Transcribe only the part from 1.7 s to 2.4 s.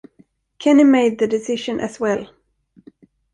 as well.